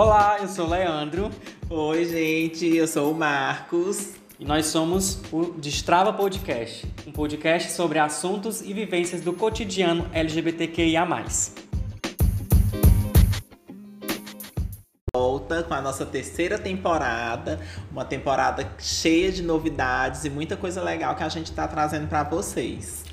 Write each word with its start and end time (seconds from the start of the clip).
Olá, 0.00 0.36
eu 0.40 0.46
sou 0.46 0.64
o 0.64 0.70
Leandro 0.70 1.28
Oi, 1.68 2.04
gente, 2.04 2.64
eu 2.76 2.86
sou 2.86 3.10
o 3.10 3.14
Marcos. 3.16 4.12
e 4.38 4.44
nós 4.44 4.66
somos 4.66 5.20
o 5.32 5.46
Destrava 5.58 6.12
Podcast, 6.12 6.86
um 7.04 7.10
podcast 7.10 7.72
sobre 7.72 7.98
assuntos 7.98 8.60
e 8.60 8.72
vivências 8.72 9.22
do 9.22 9.32
cotidiano 9.32 10.08
LGBTQIA+. 10.12 11.04
Volta 15.12 15.64
com 15.64 15.74
a 15.74 15.82
nossa 15.82 16.06
terceira 16.06 16.60
temporada, 16.60 17.58
uma 17.90 18.04
temporada 18.04 18.72
cheia 18.78 19.32
de 19.32 19.42
novidades 19.42 20.24
e 20.24 20.30
muita 20.30 20.56
coisa 20.56 20.80
legal 20.80 21.16
que 21.16 21.24
a 21.24 21.28
gente 21.28 21.50
tá 21.50 21.66
trazendo 21.66 22.06
pra 22.06 22.22
vocês. 22.22 23.07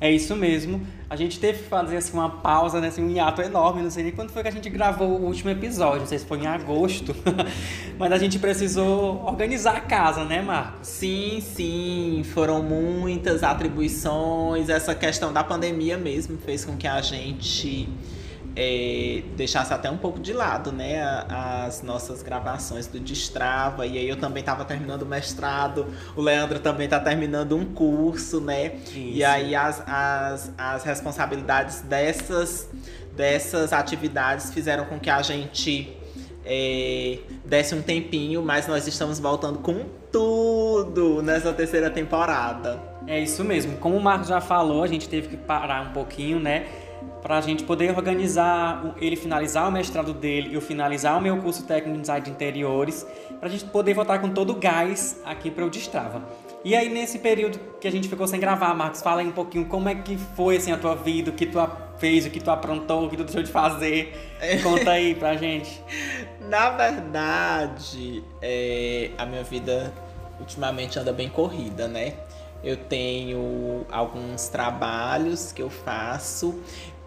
É 0.00 0.10
isso 0.10 0.34
mesmo. 0.36 0.84
A 1.08 1.16
gente 1.16 1.38
teve 1.38 1.58
que 1.58 1.68
fazer 1.68 1.96
assim 1.96 2.12
uma 2.12 2.28
pausa, 2.28 2.80
né, 2.80 2.88
assim, 2.88 3.02
um 3.02 3.10
hiato 3.10 3.40
enorme. 3.40 3.82
Não 3.82 3.90
sei 3.90 4.02
nem 4.02 4.12
quando 4.12 4.30
foi 4.30 4.42
que 4.42 4.48
a 4.48 4.52
gente 4.52 4.68
gravou 4.68 5.08
o 5.08 5.24
último 5.24 5.50
episódio. 5.50 6.00
Não 6.00 6.06
sei 6.06 6.18
se 6.18 6.26
foi 6.26 6.38
em 6.38 6.46
agosto. 6.46 7.14
Mas 7.98 8.12
a 8.12 8.18
gente 8.18 8.38
precisou 8.38 9.24
organizar 9.24 9.76
a 9.76 9.80
casa, 9.80 10.24
né, 10.24 10.42
Marcos? 10.42 10.88
Sim, 10.88 11.40
sim, 11.40 12.22
foram 12.34 12.62
muitas 12.62 13.42
atribuições. 13.42 14.68
Essa 14.68 14.94
questão 14.94 15.32
da 15.32 15.44
pandemia 15.44 15.96
mesmo 15.96 16.36
fez 16.38 16.64
com 16.64 16.76
que 16.76 16.86
a 16.86 17.00
gente 17.00 17.88
é, 18.56 19.22
deixasse 19.36 19.72
até 19.72 19.90
um 19.90 19.96
pouco 19.96 20.20
de 20.20 20.32
lado, 20.32 20.70
né, 20.70 21.02
as 21.28 21.82
nossas 21.82 22.22
gravações 22.22 22.86
do 22.86 23.00
Destrava. 23.00 23.86
E 23.86 23.98
aí 23.98 24.08
eu 24.08 24.16
também 24.16 24.40
estava 24.40 24.64
terminando 24.64 25.02
o 25.02 25.06
mestrado, 25.06 25.86
o 26.16 26.20
Leandro 26.20 26.58
também 26.60 26.84
está 26.84 27.00
terminando 27.00 27.56
um 27.56 27.64
curso, 27.64 28.40
né? 28.40 28.76
E 28.94 29.18
Isso. 29.18 29.26
aí 29.26 29.54
as, 29.54 29.82
as, 29.86 30.52
as 30.56 30.84
responsabilidades 30.84 31.80
dessas, 31.82 32.70
dessas 33.16 33.72
atividades 33.72 34.52
fizeram 34.52 34.84
com 34.84 35.00
que 35.00 35.10
a 35.10 35.22
gente 35.22 35.96
é, 36.44 37.18
desse 37.44 37.74
um 37.74 37.82
tempinho, 37.82 38.42
mas 38.42 38.66
nós 38.66 38.86
estamos 38.86 39.18
voltando 39.18 39.58
com 39.58 39.84
tudo 40.12 41.22
nessa 41.22 41.52
terceira 41.52 41.90
temporada. 41.90 42.80
É 43.06 43.20
isso 43.20 43.42
mesmo. 43.44 43.76
Como 43.78 43.96
o 43.96 44.00
Marcos 44.00 44.28
já 44.28 44.40
falou, 44.40 44.82
a 44.82 44.86
gente 44.86 45.08
teve 45.08 45.28
que 45.28 45.36
parar 45.36 45.82
um 45.88 45.92
pouquinho, 45.92 46.38
né? 46.38 46.66
Pra 47.22 47.40
gente 47.40 47.64
poder 47.64 47.96
organizar, 47.96 48.94
ele 49.00 49.16
finalizar 49.16 49.66
o 49.66 49.72
mestrado 49.72 50.12
dele 50.12 50.50
e 50.50 50.54
eu 50.54 50.60
finalizar 50.60 51.16
o 51.18 51.22
meu 51.22 51.38
curso 51.38 51.64
técnico 51.64 51.96
em 51.96 52.00
design 52.02 52.22
de 52.22 52.30
interiores, 52.30 53.06
pra 53.40 53.48
gente 53.48 53.64
poder 53.64 53.94
voltar 53.94 54.18
com 54.18 54.28
todo 54.28 54.50
o 54.50 54.56
gás 54.56 55.20
aqui 55.24 55.50
para 55.50 55.64
o 55.64 55.70
Destrava. 55.70 56.22
E 56.62 56.74
aí, 56.76 56.88
nesse 56.90 57.18
período 57.18 57.58
que 57.80 57.88
a 57.88 57.90
gente 57.90 58.08
ficou 58.08 58.26
sem 58.26 58.38
gravar, 58.38 58.74
Marcos, 58.74 59.00
fala 59.00 59.20
aí 59.22 59.26
um 59.26 59.32
pouquinho 59.32 59.64
como 59.66 59.88
é 59.88 59.94
que 59.94 60.16
foi 60.36 60.56
assim, 60.56 60.70
a 60.72 60.76
tua 60.76 60.94
vida, 60.94 61.30
o 61.30 61.34
que 61.34 61.46
tu 61.46 61.58
a- 61.58 61.84
fez, 61.98 62.26
o 62.26 62.30
que 62.30 62.40
tu 62.40 62.50
aprontou, 62.50 63.06
o 63.06 63.10
que 63.10 63.16
tu 63.16 63.24
deixou 63.24 63.42
de 63.42 63.50
fazer. 63.50 64.12
Conta 64.62 64.90
aí 64.90 65.14
pra 65.14 65.34
gente. 65.36 65.82
Na 66.48 66.70
verdade, 66.70 68.22
é, 68.42 69.10
a 69.16 69.24
minha 69.24 69.42
vida 69.42 69.92
ultimamente 70.38 70.98
anda 70.98 71.12
bem 71.12 71.28
corrida, 71.28 71.88
né? 71.88 72.14
Eu 72.62 72.76
tenho 72.78 73.84
alguns 73.90 74.48
trabalhos 74.48 75.52
que 75.52 75.60
eu 75.62 75.68
faço. 75.68 76.58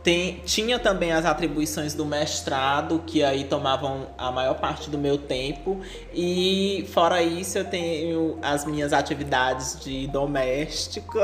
Tem- 0.08 0.40
tinha 0.46 0.80
também 0.80 1.12
as 1.12 1.26
atribuições 1.26 1.94
do 1.94 2.06
mestrado, 2.06 3.04
que 3.06 3.22
aí 3.26 3.44
tomavam 3.44 4.08
a 4.18 4.32
maior 4.32 4.54
parte 4.54 4.90
do 4.90 4.98
meu 4.98 5.18
tempo. 5.18 5.82
E 6.14 6.88
fora 6.94 7.22
isso, 7.22 7.58
eu 7.58 7.66
tenho 7.66 8.40
as 8.42 8.64
minhas 8.64 8.94
atividades 8.94 9.78
de 9.84 10.08
doméstico 10.08 11.20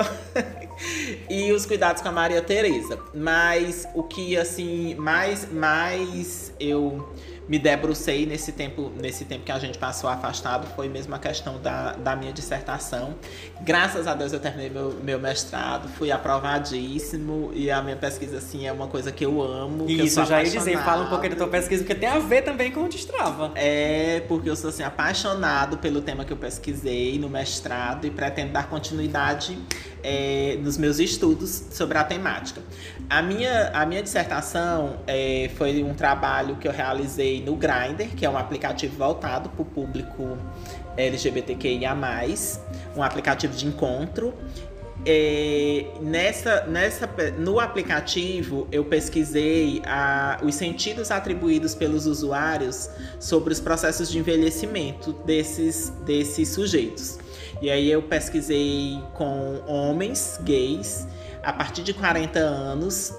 e 1.29 1.53
os 1.53 1.65
cuidados 1.65 2.01
com 2.01 2.09
a 2.09 2.11
Maria 2.11 2.41
Tereza. 2.41 2.99
Mas 3.13 3.87
o 3.95 4.03
que 4.03 4.35
assim 4.35 4.95
mais 4.95 5.49
mais 5.49 6.53
eu 6.59 7.07
me 7.47 7.59
debrucei 7.59 8.25
nesse 8.25 8.51
tempo, 8.51 8.91
nesse 8.95 9.25
tempo 9.25 9.43
que 9.43 9.51
a 9.51 9.59
gente 9.59 9.77
passou 9.77 10.09
afastado 10.09 10.67
foi 10.75 10.87
mesmo 10.87 11.13
a 11.13 11.19
questão 11.19 11.59
da, 11.59 11.93
da 11.93 12.15
minha 12.15 12.31
dissertação. 12.31 13.15
Graças 13.61 14.07
a 14.07 14.13
Deus 14.13 14.31
eu 14.31 14.39
terminei 14.39 14.69
meu, 14.69 14.93
meu 15.03 15.19
mestrado, 15.19 15.89
fui 15.89 16.11
aprovadíssimo 16.11 17.51
e 17.53 17.69
a 17.69 17.81
minha 17.81 17.97
pesquisa 17.97 18.37
assim 18.37 18.65
é 18.65 18.71
uma 18.71 18.87
coisa 18.87 19.11
que 19.11 19.25
eu 19.25 19.41
amo. 19.41 19.85
que 19.85 19.99
eu 19.99 20.05
Isso, 20.05 20.21
eu 20.21 20.25
já 20.25 20.41
ia 20.41 20.49
dizer, 20.49 20.77
fala 20.79 21.05
um 21.05 21.09
pouquinho 21.09 21.31
da 21.31 21.37
tua 21.37 21.47
pesquisa, 21.47 21.83
porque 21.83 21.95
tem 21.95 22.09
a 22.09 22.19
ver 22.19 22.43
também 22.43 22.71
com 22.71 22.81
o 22.81 22.89
Destrava. 22.89 23.51
É 23.55 24.23
porque 24.27 24.49
eu 24.49 24.55
sou 24.55 24.69
assim 24.69 24.83
apaixonado 24.83 25.77
pelo 25.77 26.01
tema 26.01 26.23
que 26.23 26.31
eu 26.31 26.37
pesquisei 26.37 27.17
no 27.19 27.29
mestrado 27.29 28.07
e 28.07 28.11
pretendo 28.11 28.53
dar 28.53 28.69
continuidade 28.69 29.57
é, 30.03 30.57
nos 30.61 30.77
meus 30.77 30.99
estudos 30.99 31.63
sobre 31.71 31.97
a 31.97 32.03
temática. 32.03 32.61
A 33.09 33.21
minha, 33.21 33.69
a 33.73 33.85
minha 33.85 34.01
dissertação 34.03 34.97
é, 35.07 35.49
foi 35.55 35.83
um 35.83 35.93
trabalho 35.93 36.57
que 36.57 36.67
eu 36.67 36.71
realizei 36.71 37.41
no 37.43 37.55
Grindr, 37.55 38.09
que 38.15 38.25
é 38.25 38.29
um 38.29 38.37
aplicativo 38.37 38.97
voltado 38.97 39.49
para 39.49 39.61
o 39.61 39.65
público 39.65 40.37
LGBTQIA+, 40.97 41.95
um 42.95 43.03
aplicativo 43.03 43.53
de 43.55 43.65
encontro. 43.67 44.33
É, 45.05 45.85
nessa, 45.99 46.65
nessa, 46.65 47.09
no 47.37 47.59
aplicativo 47.59 48.69
eu 48.71 48.85
pesquisei 48.85 49.81
a- 49.85 50.39
os 50.41 50.55
sentidos 50.55 51.11
atribuídos 51.11 51.75
pelos 51.75 52.05
usuários 52.05 52.89
sobre 53.19 53.51
os 53.51 53.59
processos 53.59 54.09
de 54.09 54.17
envelhecimento 54.17 55.11
desses, 55.25 55.89
desses 56.05 56.47
sujeitos. 56.49 57.17
E 57.63 57.71
aí 57.71 57.89
eu 57.89 58.01
pesquisei 58.01 59.01
com 59.13 59.63
homens 59.65 60.37
gays 60.43 61.07
a 61.41 61.53
partir 61.53 61.81
de 61.81 61.93
40 61.93 62.37
anos 62.37 63.15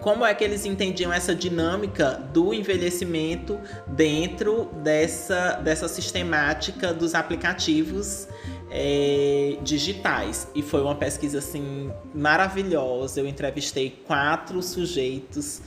como 0.00 0.24
é 0.24 0.32
que 0.32 0.42
eles 0.42 0.64
entendiam 0.64 1.12
essa 1.12 1.34
dinâmica 1.34 2.12
do 2.32 2.54
envelhecimento 2.54 3.60
dentro 3.86 4.70
dessa, 4.82 5.56
dessa 5.56 5.86
sistemática 5.86 6.94
dos 6.94 7.14
aplicativos 7.14 8.26
é, 8.70 9.58
digitais. 9.60 10.48
E 10.54 10.62
foi 10.62 10.80
uma 10.80 10.94
pesquisa 10.94 11.36
assim 11.40 11.92
maravilhosa. 12.14 13.20
Eu 13.20 13.28
entrevistei 13.28 14.02
quatro 14.06 14.62
sujeitos 14.62 15.60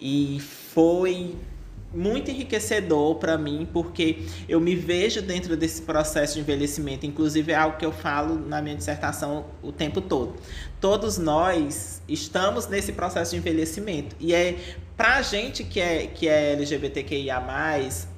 e 0.00 0.40
foi 0.40 1.36
muito 1.94 2.30
enriquecedor 2.30 3.16
para 3.16 3.38
mim, 3.38 3.68
porque 3.72 4.24
eu 4.48 4.60
me 4.60 4.74
vejo 4.74 5.22
dentro 5.22 5.56
desse 5.56 5.82
processo 5.82 6.34
de 6.34 6.40
envelhecimento. 6.40 7.06
Inclusive, 7.06 7.52
é 7.52 7.54
algo 7.54 7.76
que 7.76 7.86
eu 7.86 7.92
falo 7.92 8.34
na 8.34 8.60
minha 8.60 8.76
dissertação 8.76 9.46
o 9.62 9.70
tempo 9.70 10.00
todo. 10.00 10.34
Todos 10.80 11.18
nós 11.18 12.02
estamos 12.08 12.66
nesse 12.66 12.92
processo 12.92 13.30
de 13.32 13.38
envelhecimento. 13.38 14.16
E 14.18 14.34
é 14.34 14.56
pra 14.96 15.22
gente 15.22 15.64
que 15.64 15.80
é, 15.80 16.06
que 16.06 16.28
é 16.28 16.52
LGBTQIA, 16.52 17.42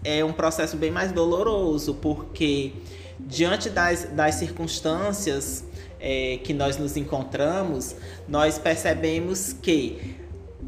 é 0.05 0.25
um 0.25 0.33
processo 0.33 0.77
bem 0.77 0.91
mais 0.91 1.13
doloroso, 1.13 1.95
porque 1.95 2.73
diante 3.19 3.71
das, 3.71 4.05
das 4.05 4.37
circunstâncias 4.37 5.65
é, 6.01 6.39
que 6.43 6.53
nós 6.53 6.77
nos 6.77 6.97
encontramos, 6.97 7.97
nós 8.29 8.59
percebemos 8.59 9.53
que 9.53 10.17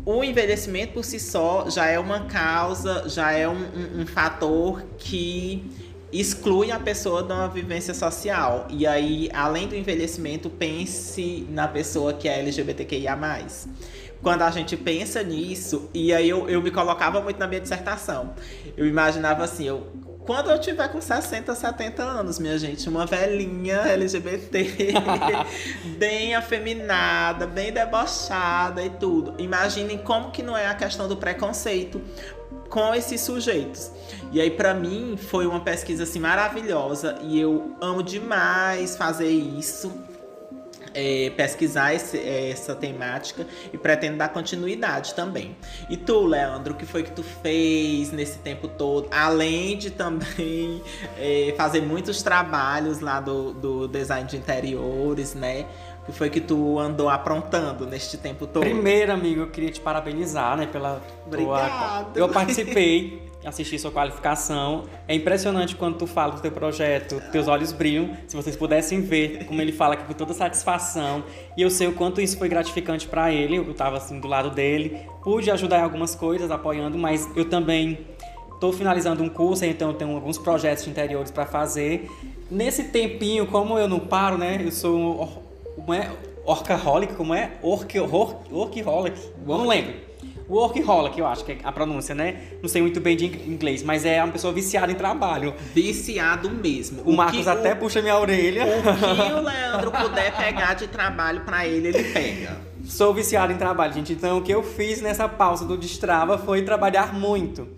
o 0.04 0.24
envelhecimento 0.24 0.94
por 0.94 1.04
si 1.04 1.20
só 1.20 1.68
já 1.68 1.86
é 1.86 1.98
uma 1.98 2.20
causa, 2.26 3.08
já 3.08 3.32
é 3.32 3.48
um, 3.48 3.52
um- 3.54 4.00
um 4.02 4.06
fator 4.06 4.82
que 4.96 5.70
exclui 6.12 6.70
a 6.70 6.78
pessoa 6.80 7.22
de 7.22 7.32
uma 7.32 7.48
vivência 7.48 7.92
social. 7.92 8.66
E 8.70 8.86
aí, 8.86 9.28
além 9.34 9.68
do 9.68 9.74
envelhecimento, 9.76 10.48
pense 10.48 11.46
na 11.50 11.68
pessoa 11.68 12.14
que 12.14 12.26
é 12.28 12.38
LGBTQIA. 12.38 13.18
Quando 14.22 14.42
a 14.42 14.50
gente 14.50 14.76
pensa 14.76 15.22
nisso, 15.22 15.88
e 15.94 16.12
aí 16.12 16.28
eu, 16.28 16.48
eu 16.48 16.60
me 16.62 16.70
colocava 16.70 17.20
muito 17.20 17.38
na 17.38 17.46
minha 17.46 17.60
dissertação. 17.60 18.34
Eu 18.76 18.86
imaginava 18.86 19.44
assim, 19.44 19.66
eu. 19.66 19.86
Quando 20.28 20.50
eu 20.50 20.60
tiver 20.60 20.86
com 20.88 21.00
60, 21.00 21.54
70 21.54 22.02
anos, 22.02 22.38
minha 22.38 22.58
gente, 22.58 22.86
uma 22.86 23.06
velhinha 23.06 23.78
LGBT, 23.78 24.92
bem 25.96 26.34
afeminada, 26.34 27.46
bem 27.46 27.72
debochada 27.72 28.84
e 28.84 28.90
tudo. 28.90 29.34
Imaginem 29.38 29.96
como 29.96 30.30
que 30.30 30.42
não 30.42 30.54
é 30.54 30.66
a 30.66 30.74
questão 30.74 31.08
do 31.08 31.16
preconceito 31.16 32.02
com 32.68 32.94
esses 32.94 33.22
sujeitos. 33.22 33.90
E 34.30 34.38
aí 34.38 34.50
pra 34.50 34.74
mim 34.74 35.16
foi 35.16 35.46
uma 35.46 35.60
pesquisa 35.60 36.02
assim 36.02 36.20
maravilhosa 36.20 37.18
e 37.22 37.40
eu 37.40 37.74
amo 37.80 38.02
demais 38.02 38.98
fazer 38.98 39.30
isso. 39.30 39.90
É, 40.94 41.30
pesquisar 41.36 41.94
esse- 41.94 42.18
essa 42.18 42.74
temática 42.74 43.46
e 43.72 43.78
pretendo 43.78 44.16
dar 44.18 44.28
continuidade 44.28 45.14
também. 45.14 45.56
E 45.88 45.96
tu, 45.96 46.24
Leandro, 46.26 46.74
o 46.74 46.76
que 46.76 46.86
foi 46.86 47.02
que 47.02 47.10
tu 47.10 47.22
fez 47.22 48.10
nesse 48.12 48.38
tempo 48.38 48.68
todo? 48.68 49.08
Além 49.10 49.76
de 49.76 49.90
também 49.90 50.82
é, 51.18 51.54
fazer 51.56 51.80
muitos 51.82 52.22
trabalhos 52.22 53.00
lá 53.00 53.20
do, 53.20 53.52
do 53.52 53.88
design 53.88 54.26
de 54.28 54.36
interiores, 54.36 55.34
né? 55.34 55.66
O 56.02 56.06
que 56.10 56.16
foi 56.18 56.30
que 56.30 56.40
tu 56.40 56.78
andou 56.78 57.10
aprontando 57.10 57.86
neste 57.86 58.16
tempo 58.16 58.46
todo? 58.46 58.62
Primeiro, 58.62 59.12
amigo, 59.12 59.42
eu 59.42 59.50
queria 59.50 59.70
te 59.70 59.78
parabenizar, 59.80 60.56
né, 60.56 60.66
pela 60.66 61.02
Obrigado. 61.26 62.12
tua... 62.14 62.18
Eu 62.22 62.28
participei, 62.30 63.22
assisti 63.44 63.78
sua 63.78 63.90
qualificação. 63.90 64.84
É 65.06 65.14
impressionante 65.14 65.76
quando 65.76 65.98
tu 65.98 66.06
fala 66.06 66.34
do 66.34 66.40
teu 66.40 66.52
projeto, 66.52 67.20
teus 67.30 67.48
olhos 67.48 67.72
brilham. 67.72 68.16
Se 68.26 68.36
vocês 68.36 68.56
pudessem 68.56 69.00
ver 69.00 69.44
como 69.44 69.60
ele 69.60 69.72
fala 69.72 69.94
aqui 69.94 70.04
com 70.04 70.12
toda 70.12 70.34
satisfação. 70.34 71.24
E 71.56 71.62
eu 71.62 71.70
sei 71.70 71.86
o 71.86 71.92
quanto 71.92 72.20
isso 72.20 72.38
foi 72.38 72.48
gratificante 72.48 73.06
para 73.06 73.32
ele. 73.32 73.56
Eu 73.56 73.74
tava 73.74 73.96
assim 73.96 74.18
do 74.20 74.28
lado 74.28 74.50
dele, 74.50 74.98
pude 75.22 75.50
ajudar 75.50 75.80
em 75.80 75.82
algumas 75.82 76.14
coisas, 76.14 76.50
apoiando, 76.50 76.98
mas 76.98 77.28
eu 77.36 77.48
também 77.48 77.98
Tô 78.60 78.72
finalizando 78.72 79.22
um 79.22 79.28
curso, 79.28 79.64
então 79.64 79.94
tenho 79.94 80.12
alguns 80.16 80.36
projetos 80.36 80.82
de 80.82 80.90
interiores 80.90 81.30
para 81.30 81.46
fazer. 81.46 82.10
Nesse 82.50 82.84
tempinho, 82.84 83.46
como 83.46 83.78
eu 83.78 83.86
não 83.86 84.00
paro, 84.00 84.36
né? 84.36 84.60
Eu 84.64 84.72
sou 84.72 84.98
um, 84.98 85.28
como 85.76 85.94
é? 85.94 86.10
Orcaholic, 86.44 87.14
como 87.14 87.34
é? 87.34 87.52
Orc, 87.62 87.98
orc, 88.00 88.52
orcaholic, 88.52 89.16
não 89.46 89.66
lembro. 89.66 90.07
Workaholic, 90.48 91.18
eu 91.18 91.26
acho 91.26 91.44
que 91.44 91.52
é 91.52 91.58
a 91.62 91.70
pronúncia, 91.70 92.14
né? 92.14 92.40
Não 92.62 92.68
sei 92.68 92.80
muito 92.80 93.00
bem 93.00 93.16
de 93.16 93.26
inglês, 93.26 93.82
mas 93.82 94.04
é 94.04 94.22
uma 94.22 94.32
pessoa 94.32 94.52
viciada 94.52 94.90
em 94.90 94.94
trabalho. 94.94 95.54
Viciado 95.74 96.50
mesmo. 96.50 97.02
O, 97.04 97.10
o 97.10 97.16
Marcos 97.16 97.42
que, 97.42 97.48
até 97.48 97.74
o, 97.74 97.76
puxa 97.76 98.00
minha 98.00 98.16
orelha. 98.16 98.64
O 98.64 99.26
que 99.26 99.32
o 99.32 99.40
Leandro 99.40 99.90
puder 99.90 100.34
pegar 100.34 100.74
de 100.74 100.88
trabalho 100.88 101.42
para 101.42 101.66
ele, 101.66 101.88
ele 101.88 102.04
pega. 102.04 102.56
Sou 102.84 103.12
viciado 103.12 103.52
em 103.52 103.56
trabalho, 103.56 103.92
gente. 103.92 104.14
Então, 104.14 104.38
o 104.38 104.42
que 104.42 104.50
eu 104.50 104.62
fiz 104.62 105.02
nessa 105.02 105.28
pausa 105.28 105.66
do 105.66 105.76
Destrava 105.76 106.38
foi 106.38 106.62
trabalhar 106.62 107.12
muito. 107.12 107.68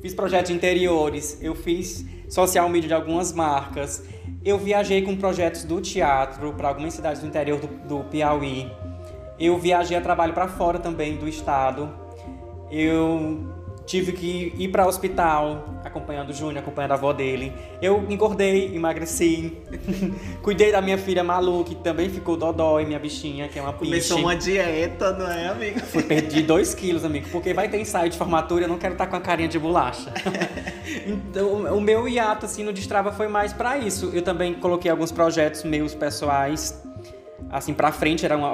Fiz 0.00 0.14
projetos 0.14 0.50
de 0.50 0.56
interiores, 0.56 1.38
eu 1.42 1.54
fiz 1.54 2.04
social 2.28 2.68
media 2.68 2.88
de 2.88 2.94
algumas 2.94 3.32
marcas, 3.32 4.04
eu 4.44 4.58
viajei 4.58 5.02
com 5.02 5.16
projetos 5.16 5.64
do 5.64 5.80
teatro 5.80 6.52
para 6.52 6.68
algumas 6.68 6.94
cidades 6.94 7.20
do 7.20 7.26
interior 7.26 7.58
do, 7.58 7.66
do 7.66 8.04
Piauí. 8.04 8.70
Eu 9.38 9.58
viajei 9.58 9.96
a 9.96 10.00
trabalho 10.00 10.32
para 10.32 10.48
fora 10.48 10.78
também 10.78 11.16
do 11.16 11.28
estado. 11.28 12.03
Eu 12.70 13.54
tive 13.86 14.12
que 14.12 14.54
ir 14.56 14.68
para 14.68 14.84
o 14.84 14.88
hospital 14.88 15.74
acompanhando 15.84 16.30
o 16.30 16.32
Júnior, 16.32 16.58
acompanhando 16.58 16.92
a 16.92 16.94
avó 16.94 17.12
dele. 17.12 17.52
Eu 17.80 18.04
engordei, 18.08 18.74
emagreci, 18.74 19.52
cuidei 20.42 20.72
da 20.72 20.80
minha 20.80 20.96
filha 20.96 21.22
Malu, 21.22 21.62
que 21.64 21.74
também 21.74 22.08
ficou 22.08 22.36
dodói, 22.36 22.86
minha 22.86 22.98
bichinha, 22.98 23.48
que 23.48 23.58
é 23.58 23.62
uma 23.62 23.72
piche. 23.72 23.90
Começou 23.90 24.18
uma 24.18 24.34
dieta, 24.34 25.12
não 25.12 25.30
é, 25.30 25.48
amigo? 25.48 25.80
Fui 25.80 26.02
perdi 26.02 26.42
dois 26.42 26.74
quilos, 26.74 27.04
amigo, 27.04 27.28
porque 27.30 27.52
vai 27.52 27.68
ter 27.68 27.78
ensaio 27.78 28.10
de 28.10 28.16
formatura 28.16 28.62
e 28.62 28.64
eu 28.64 28.68
não 28.68 28.78
quero 28.78 28.94
estar 28.94 29.06
com 29.06 29.16
a 29.16 29.20
carinha 29.20 29.48
de 29.48 29.58
bolacha. 29.58 30.12
então, 31.06 31.76
o 31.76 31.80
meu 31.80 32.08
hiato, 32.08 32.46
assim, 32.46 32.64
no 32.64 32.72
Destrava 32.72 33.12
foi 33.12 33.28
mais 33.28 33.52
para 33.52 33.76
isso. 33.76 34.10
Eu 34.14 34.22
também 34.22 34.54
coloquei 34.54 34.90
alguns 34.90 35.12
projetos 35.12 35.62
meus 35.62 35.94
pessoais, 35.94 36.82
assim, 37.50 37.74
para 37.74 37.92
frente, 37.92 38.24
era 38.24 38.36
uma, 38.36 38.52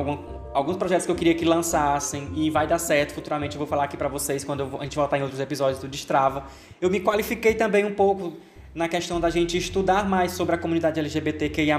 alguns 0.53 0.77
projetos 0.77 1.07
que 1.07 1.13
eu 1.13 1.17
queria 1.17 1.35
que 1.35 1.45
lançassem 1.45 2.29
e 2.35 2.51
vai 2.51 2.67
dar 2.67 2.79
certo 2.79 3.15
futuramente. 3.15 3.55
Eu 3.57 3.59
vou 3.59 3.67
falar 3.67 3.85
aqui 3.85 3.97
para 3.97 4.09
vocês 4.09 4.45
quando 4.45 4.79
a 4.79 4.83
gente 4.83 4.97
voltar 4.97 5.19
em 5.19 5.23
outros 5.23 5.41
episódios 5.41 5.81
do 5.81 5.89
Destrava. 5.89 6.45
Eu 6.81 6.91
me 6.91 7.01
qualifiquei 7.01 7.55
também 7.55 7.85
um 7.85 7.95
pouco 7.95 8.35
na 8.75 8.89
questão 8.89 9.21
da 9.21 9.31
gente 9.31 9.57
estudar 9.57 10.09
mais 10.09 10.33
sobre 10.33 10.55
a 10.55 10.59
comunidade 10.59 10.99
LGBTQIA+. 10.99 11.79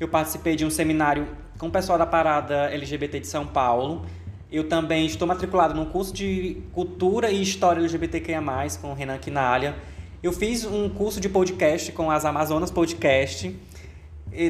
Eu 0.00 0.08
participei 0.08 0.56
de 0.56 0.64
um 0.64 0.70
seminário 0.70 1.28
com 1.58 1.68
o 1.68 1.70
pessoal 1.70 1.98
da 1.98 2.06
Parada 2.06 2.70
LGBT 2.70 3.20
de 3.20 3.26
São 3.26 3.46
Paulo. 3.46 4.04
Eu 4.50 4.68
também 4.68 5.06
estou 5.06 5.26
matriculado 5.26 5.74
num 5.74 5.86
curso 5.86 6.12
de 6.12 6.58
Cultura 6.72 7.30
e 7.30 7.40
História 7.40 7.80
LGBTQIA+, 7.80 8.42
com 8.80 8.90
o 8.90 8.94
Renan 8.94 9.18
Quinalha. 9.18 9.76
Eu 10.22 10.32
fiz 10.32 10.64
um 10.64 10.88
curso 10.88 11.20
de 11.20 11.28
podcast 11.28 11.90
com 11.92 12.10
as 12.10 12.24
Amazonas 12.24 12.70
Podcast 12.70 13.54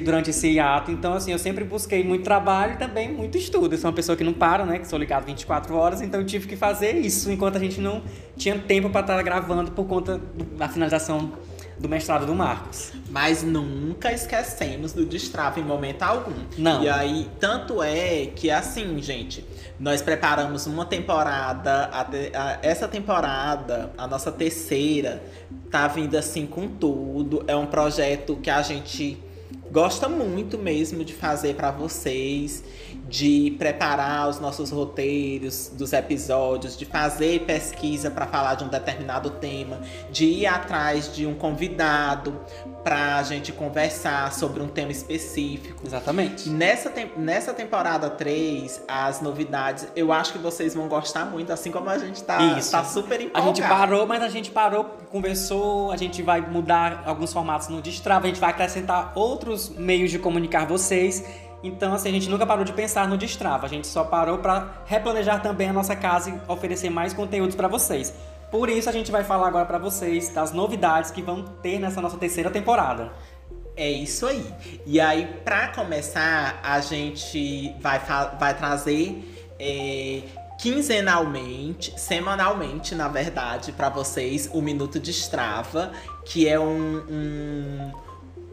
durante 0.04 0.30
esse 0.30 0.48
hiato. 0.48 0.90
Então, 0.90 1.14
assim, 1.14 1.32
eu 1.32 1.38
sempre 1.38 1.64
busquei 1.64 2.04
muito 2.04 2.24
trabalho 2.24 2.74
e 2.74 2.76
também 2.76 3.12
muito 3.12 3.36
estudo. 3.36 3.74
Eu 3.74 3.78
sou 3.78 3.90
uma 3.90 3.96
pessoa 3.96 4.16
que 4.16 4.22
não 4.22 4.32
para, 4.32 4.64
né? 4.64 4.78
Que 4.78 4.86
sou 4.86 4.98
ligado 4.98 5.24
24 5.26 5.74
horas, 5.74 6.00
então 6.00 6.20
eu 6.20 6.26
tive 6.26 6.46
que 6.46 6.56
fazer 6.56 6.96
isso 6.96 7.30
enquanto 7.30 7.56
a 7.56 7.58
gente 7.58 7.80
não 7.80 8.02
tinha 8.36 8.58
tempo 8.58 8.88
para 8.90 9.00
estar 9.00 9.22
gravando 9.22 9.72
por 9.72 9.86
conta 9.86 10.20
da 10.56 10.68
finalização 10.68 11.32
do 11.78 11.88
mestrado 11.88 12.24
do 12.24 12.34
Marcos. 12.34 12.92
Mas 13.10 13.42
nunca 13.42 14.12
esquecemos 14.12 14.92
do 14.92 15.04
Destrava 15.04 15.58
em 15.58 15.64
momento 15.64 16.02
algum. 16.02 16.32
Não. 16.56 16.82
E 16.82 16.88
aí, 16.88 17.28
tanto 17.40 17.82
é 17.82 18.26
que 18.26 18.50
assim, 18.50 19.02
gente, 19.02 19.44
nós 19.80 20.00
preparamos 20.00 20.66
uma 20.66 20.86
temporada, 20.86 21.90
a, 21.92 22.02
a, 22.02 22.58
essa 22.62 22.86
temporada, 22.86 23.92
a 23.98 24.06
nossa 24.06 24.30
terceira, 24.30 25.22
tá 25.70 25.88
vindo 25.88 26.16
assim 26.16 26.46
com 26.46 26.68
tudo. 26.68 27.42
É 27.48 27.56
um 27.56 27.66
projeto 27.66 28.36
que 28.36 28.48
a 28.48 28.62
gente 28.62 29.18
gosta 29.72 30.06
muito 30.06 30.58
mesmo 30.58 31.02
de 31.02 31.14
fazer 31.14 31.54
para 31.54 31.70
vocês, 31.70 32.62
de 33.08 33.56
preparar 33.58 34.28
os 34.28 34.38
nossos 34.38 34.70
roteiros 34.70 35.72
dos 35.72 35.94
episódios, 35.94 36.76
de 36.76 36.84
fazer 36.84 37.40
pesquisa 37.46 38.10
para 38.10 38.26
falar 38.26 38.56
de 38.56 38.64
um 38.64 38.68
determinado 38.68 39.30
tema, 39.30 39.80
de 40.10 40.26
ir 40.26 40.46
atrás 40.46 41.12
de 41.14 41.26
um 41.26 41.34
convidado 41.34 42.38
para 42.84 43.16
a 43.16 43.22
gente 43.22 43.52
conversar 43.52 44.32
sobre 44.32 44.62
um 44.62 44.68
tema 44.68 44.92
específico. 44.92 45.82
Exatamente. 45.86 46.50
Nessa, 46.50 46.90
te 46.90 47.10
nessa 47.16 47.54
temporada 47.54 48.10
3, 48.10 48.82
as 48.86 49.22
novidades, 49.22 49.86
eu 49.96 50.12
acho 50.12 50.32
que 50.32 50.38
vocês 50.38 50.74
vão 50.74 50.86
gostar 50.88 51.24
muito, 51.24 51.52
assim 51.52 51.70
como 51.70 51.88
a 51.88 51.96
gente 51.96 52.22
tá, 52.24 52.38
tá 52.70 52.84
super 52.84 53.20
empolgado. 53.20 53.50
A 53.50 53.54
gente 53.54 53.62
parou, 53.62 54.06
mas 54.06 54.22
a 54.22 54.28
gente 54.28 54.50
parou, 54.50 54.84
conversou, 55.10 55.92
a 55.92 55.96
gente 55.96 56.22
vai 56.22 56.40
mudar 56.42 57.04
alguns 57.06 57.32
formatos 57.32 57.68
no 57.68 57.80
Destrava, 57.80 58.26
a 58.26 58.28
gente 58.28 58.40
vai 58.40 58.50
acrescentar 58.50 59.12
outros 59.14 59.61
meios 59.70 60.10
de 60.10 60.18
comunicar 60.18 60.66
vocês 60.66 61.24
então, 61.62 61.94
assim, 61.94 62.08
a 62.08 62.12
gente 62.12 62.28
nunca 62.28 62.44
parou 62.44 62.64
de 62.64 62.72
pensar 62.72 63.06
no 63.06 63.16
Destrava, 63.16 63.66
a 63.66 63.68
gente 63.68 63.86
só 63.86 64.02
parou 64.02 64.38
para 64.38 64.82
replanejar 64.84 65.40
também 65.40 65.68
a 65.68 65.72
nossa 65.72 65.94
casa 65.94 66.30
e 66.30 66.50
oferecer 66.50 66.90
mais 66.90 67.12
conteúdos 67.12 67.54
para 67.54 67.68
vocês. 67.68 68.12
Por 68.50 68.68
isso, 68.68 68.88
a 68.88 68.92
gente 68.92 69.12
vai 69.12 69.22
falar 69.22 69.48
agora 69.48 69.64
para 69.64 69.78
vocês 69.78 70.28
das 70.30 70.52
novidades 70.52 71.10
que 71.10 71.22
vão 71.22 71.42
ter 71.62 71.78
nessa 71.78 72.00
nossa 72.00 72.18
terceira 72.18 72.50
temporada. 72.50 73.12
É 73.76 73.88
isso 73.88 74.26
aí. 74.26 74.44
E 74.84 75.00
aí, 75.00 75.24
para 75.44 75.68
começar, 75.68 76.60
a 76.62 76.80
gente 76.80 77.74
vai, 77.80 78.00
vai 78.38 78.54
trazer 78.54 79.24
é, 79.58 80.22
quinzenalmente, 80.58 81.98
semanalmente, 81.98 82.94
na 82.94 83.08
verdade, 83.08 83.72
para 83.72 83.88
vocês 83.88 84.50
o 84.52 84.60
Minuto 84.60 84.98
de 84.98 85.12
Strava, 85.12 85.92
que 86.26 86.46
é 86.46 86.58
um, 86.60 86.96
um 87.08 87.92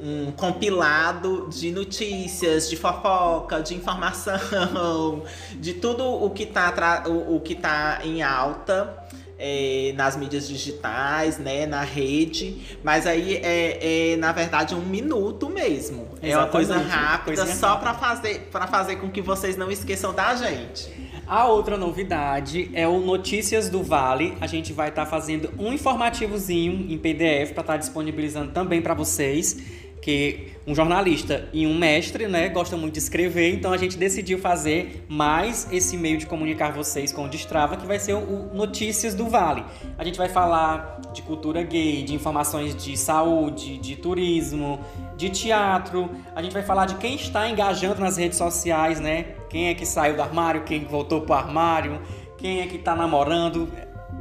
um 0.01 0.31
compilado 0.31 1.47
de 1.49 1.71
notícias, 1.71 2.69
de 2.69 2.77
fofoca, 2.77 3.61
de 3.61 3.75
informação, 3.75 5.23
de 5.59 5.73
tudo 5.73 6.05
o 6.05 6.29
que 6.29 6.45
tá, 6.45 7.03
o, 7.07 7.35
o 7.35 7.41
que 7.41 7.55
tá 7.55 7.99
em 8.03 8.21
alta. 8.21 9.05
É, 9.41 9.93
nas 9.95 10.17
mídias 10.17 10.49
digitais, 10.49 11.37
né, 11.37 11.65
na 11.65 11.81
rede, 11.81 12.77
mas 12.83 13.07
aí 13.07 13.37
é, 13.37 14.11
é 14.11 14.17
na 14.17 14.33
verdade 14.33 14.75
um 14.75 14.81
minuto 14.81 15.49
mesmo. 15.49 16.09
Exatamente. 16.21 16.33
É 16.33 16.37
uma 16.37 16.47
coisa 16.47 16.77
rápida, 16.77 17.45
só 17.45 17.77
para 17.77 17.93
fazer 17.93 18.49
para 18.51 18.67
fazer 18.67 18.97
com 18.97 19.09
que 19.09 19.21
vocês 19.21 19.55
não 19.55 19.71
esqueçam 19.71 20.13
da 20.13 20.35
gente. 20.35 20.91
A 21.25 21.45
outra 21.45 21.77
novidade 21.77 22.69
é 22.73 22.85
o 22.85 22.99
Notícias 22.99 23.69
do 23.69 23.81
Vale. 23.81 24.35
A 24.41 24.47
gente 24.47 24.73
vai 24.73 24.89
estar 24.89 25.05
tá 25.05 25.09
fazendo 25.09 25.49
um 25.57 25.71
informativozinho 25.71 26.91
em 26.91 26.97
PDF 26.97 27.53
para 27.53 27.61
estar 27.61 27.63
tá 27.63 27.77
disponibilizando 27.77 28.51
também 28.51 28.81
para 28.81 28.93
vocês 28.93 29.79
que 30.01 30.53
um 30.65 30.73
jornalista 30.73 31.49
e 31.51 31.65
um 31.65 31.77
mestre, 31.77 32.27
né, 32.27 32.49
gostam 32.49 32.77
muito 32.77 32.93
de 32.93 32.99
escrever, 32.99 33.53
então 33.53 33.73
a 33.73 33.77
gente 33.77 33.97
decidiu 33.97 34.39
fazer 34.39 35.03
mais 35.09 35.67
esse 35.71 35.97
meio 35.97 36.17
de 36.17 36.25
comunicar 36.25 36.71
vocês 36.71 37.11
com 37.11 37.25
o 37.25 37.27
Destrava, 37.27 37.75
que 37.75 37.85
vai 37.85 37.99
ser 37.99 38.13
o 38.13 38.49
Notícias 38.53 39.13
do 39.13 39.27
Vale. 39.27 39.63
A 39.97 40.03
gente 40.03 40.17
vai 40.17 40.29
falar 40.29 41.01
de 41.13 41.21
cultura 41.21 41.63
gay, 41.63 42.03
de 42.03 42.13
informações 42.13 42.75
de 42.75 42.95
saúde, 42.95 43.77
de 43.77 43.95
turismo, 43.95 44.79
de 45.17 45.29
teatro. 45.29 46.09
A 46.35 46.41
gente 46.41 46.53
vai 46.53 46.63
falar 46.63 46.85
de 46.85 46.95
quem 46.95 47.15
está 47.15 47.49
engajando 47.49 47.99
nas 47.99 48.17
redes 48.17 48.37
sociais, 48.37 48.99
né? 48.99 49.35
Quem 49.49 49.69
é 49.69 49.73
que 49.73 49.85
saiu 49.85 50.15
do 50.15 50.21
armário, 50.21 50.63
quem 50.63 50.85
voltou 50.85 51.21
pro 51.21 51.33
armário, 51.33 51.99
quem 52.37 52.61
é 52.61 52.67
que 52.67 52.77
está 52.77 52.95
namorando 52.95 53.67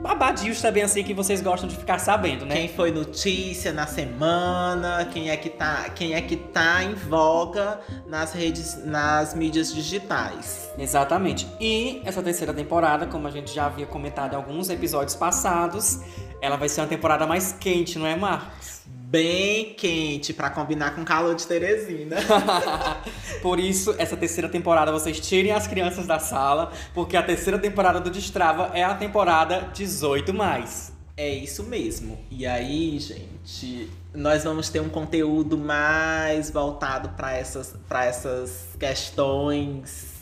babadios 0.00 0.60
também 0.60 0.82
assim 0.82 1.02
que 1.02 1.12
vocês 1.12 1.40
gostam 1.40 1.68
de 1.68 1.76
ficar 1.76 1.98
sabendo, 1.98 2.46
né? 2.46 2.54
Quem 2.54 2.68
foi 2.68 2.90
notícia 2.90 3.72
na 3.72 3.86
semana, 3.86 5.08
quem 5.12 5.30
é 5.30 5.36
que 5.36 5.50
tá, 5.50 5.88
quem 5.90 6.14
é 6.14 6.20
que 6.20 6.36
tá 6.36 6.82
em 6.82 6.94
voga 6.94 7.80
nas 8.06 8.32
redes, 8.32 8.84
nas 8.84 9.34
mídias 9.34 9.74
digitais. 9.74 10.70
Exatamente. 10.78 11.46
E 11.60 12.00
essa 12.04 12.22
terceira 12.22 12.54
temporada, 12.54 13.06
como 13.06 13.26
a 13.26 13.30
gente 13.30 13.52
já 13.52 13.66
havia 13.66 13.86
comentado 13.86 14.32
em 14.32 14.36
alguns 14.36 14.70
episódios 14.70 15.16
passados, 15.16 16.00
ela 16.40 16.56
vai 16.56 16.68
ser 16.68 16.80
uma 16.80 16.86
temporada 16.86 17.26
mais 17.26 17.52
quente, 17.52 17.98
não 17.98 18.06
é, 18.06 18.14
Marcos? 18.14 18.78
Bem 19.10 19.72
quente 19.72 20.34
para 20.34 20.50
combinar 20.50 20.94
com 20.94 21.00
o 21.00 21.04
calor 21.04 21.34
de 21.34 21.46
Teresina. 21.46 22.16
Por 23.40 23.58
isso, 23.58 23.94
essa 23.96 24.16
terceira 24.16 24.50
temporada 24.50 24.92
vocês 24.92 25.18
tirem 25.18 25.50
as 25.50 25.66
crianças 25.66 26.06
da 26.06 26.18
sala, 26.18 26.72
porque 26.92 27.16
a 27.16 27.22
terceira 27.22 27.58
temporada 27.58 28.00
do 28.00 28.10
Destrava 28.10 28.70
é 28.74 28.84
a 28.84 28.94
temporada 28.94 29.70
18 29.72 30.34
mais. 30.34 30.92
É 31.16 31.28
isso 31.28 31.64
mesmo. 31.64 32.18
E 32.30 32.46
aí, 32.46 32.98
gente, 32.98 33.90
nós 34.14 34.44
vamos 34.44 34.68
ter 34.68 34.80
um 34.80 34.90
conteúdo 34.90 35.56
mais 35.56 36.50
voltado 36.50 37.08
para 37.16 37.34
essas, 37.34 37.74
essas 37.90 38.68
questões 38.78 40.17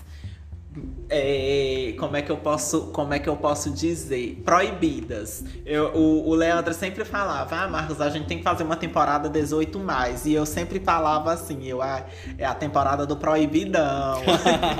é, 1.08 1.94
como 1.98 2.16
é 2.16 2.22
que 2.22 2.30
eu 2.30 2.36
posso 2.36 2.88
como 2.88 3.14
é 3.14 3.18
que 3.18 3.28
eu 3.28 3.36
posso 3.36 3.70
dizer? 3.70 4.42
Proibidas. 4.44 5.44
Eu, 5.64 5.94
o, 5.94 6.28
o 6.28 6.34
Leandro 6.34 6.74
sempre 6.74 7.04
falava 7.04 7.56
ah 7.56 7.68
Marcos 7.68 8.00
a 8.00 8.08
gente 8.10 8.26
tem 8.26 8.38
que 8.38 8.44
fazer 8.44 8.64
uma 8.64 8.76
temporada 8.76 9.28
18 9.28 9.78
mais. 9.78 10.26
E 10.26 10.32
eu 10.32 10.44
sempre 10.44 10.80
falava 10.80 11.32
assim 11.32 11.66
eu 11.66 11.82
ah, 11.82 12.04
é 12.38 12.44
a 12.44 12.54
temporada 12.54 13.06
do 13.06 13.16
proibidão 13.16 14.22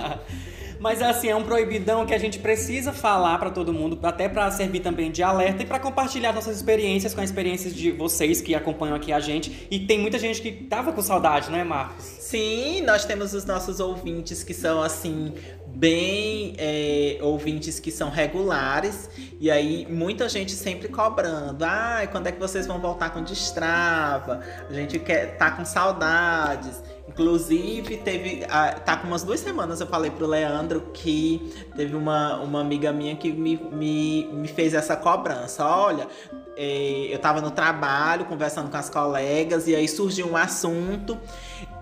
Mas 0.79 1.01
assim, 1.03 1.29
é 1.29 1.37
um 1.37 1.43
proibidão 1.43 2.05
que 2.05 2.15
a 2.15 2.19
gente 2.19 2.39
precisa 2.39 2.93
falar 2.93 3.39
para 3.39 3.51
todo 3.51 3.73
mundo, 3.73 3.99
até 4.03 4.29
para 4.29 4.51
servir 4.51 4.81
também 4.81 5.11
de 5.11 5.23
alerta 5.23 5.63
e 5.63 5.67
para 5.67 5.79
compartilhar 5.79 6.33
nossas 6.33 6.57
experiências 6.57 7.15
com 7.15 7.21
as 7.21 7.31
experiências 7.31 7.75
de 7.75 7.91
vocês 7.91 8.41
que 8.41 8.55
acompanham 8.55 8.97
aqui 8.97 9.13
a 9.13 9.21
gente. 9.21 9.67
E 9.71 9.81
tem 9.81 9.99
muita 9.99 10.19
gente 10.19 10.41
que 10.41 10.53
tava 10.53 10.93
com 10.93 11.03
saudade, 11.03 11.51
né, 11.51 11.65
Marcos? 11.65 12.05
Sim, 12.05 12.83
nós 12.83 13.05
temos 13.05 13.35
os 13.35 13.45
nossos 13.45 13.81
ouvintes 13.81 14.43
que 14.43 14.53
são 14.53 14.83
assim 14.83 15.33
bem 15.77 16.55
é, 16.57 17.19
ouvintes 17.21 17.79
que 17.79 17.91
são 17.91 18.09
regulares 18.09 19.11
e 19.39 19.51
aí 19.51 19.87
muita 19.91 20.27
gente 20.27 20.53
sempre 20.53 20.89
cobrando 20.89 21.63
ah 21.63 22.01
quando 22.11 22.29
é 22.29 22.33
que 22.33 22.41
vocês 22.41 22.67
vão 22.67 22.81
voltar 22.81 23.11
com 23.11 23.23
Destrava 23.23 24.41
a 24.69 24.73
gente 24.73 24.99
quer 24.99 25.37
tá 25.37 25.51
com 25.51 25.67
saudades 25.67 26.83
Inclusive, 27.09 27.99
teve. 27.99 28.45
Tá 28.85 28.97
com 28.97 29.07
umas 29.07 29.23
duas 29.23 29.41
semanas 29.41 29.81
eu 29.81 29.87
falei 29.87 30.11
pro 30.11 30.27
Leandro 30.27 30.81
que 30.93 31.53
teve 31.77 31.95
uma, 31.95 32.39
uma 32.39 32.61
amiga 32.61 32.93
minha 32.93 33.15
que 33.15 33.33
me, 33.33 33.57
me, 33.57 34.25
me 34.33 34.49
fez 34.49 34.75
essa 34.75 34.97
cobrança. 34.97 35.65
Olha, 35.65 36.09
é, 36.57 37.09
eu 37.11 37.19
tava 37.19 37.41
no 37.41 37.51
trabalho, 37.51 38.25
conversando 38.25 38.71
com 38.71 38.77
as 38.77 38.91
colegas, 38.91 39.69
e 39.69 39.75
aí 39.75 39.87
surgiu 39.87 40.29
um 40.29 40.37
assunto. 40.37 41.17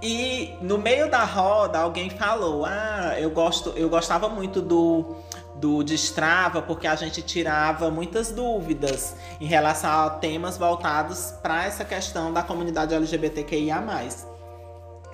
E 0.02 0.54
no 0.60 0.76
meio 0.76 1.10
da 1.10 1.24
roda, 1.24 1.78
alguém 1.78 2.10
falou: 2.10 2.66
Ah, 2.66 3.14
eu, 3.18 3.30
gosto, 3.30 3.70
eu 3.76 3.88
gostava 3.88 4.28
muito 4.28 4.60
do 4.60 5.16
do 5.54 5.82
Destrava, 5.82 6.60
porque 6.60 6.86
a 6.86 6.96
gente 6.96 7.22
tirava 7.22 7.90
muitas 7.90 8.32
dúvidas 8.32 9.16
em 9.40 9.46
relação 9.46 9.88
a 9.90 10.10
temas 10.10 10.58
voltados 10.58 11.32
para 11.40 11.64
essa 11.64 11.84
questão 11.84 12.32
da 12.32 12.42
comunidade 12.42 12.92
LGBTQIA. 12.92 13.82